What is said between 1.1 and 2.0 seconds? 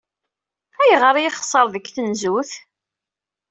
ay yexṣer deg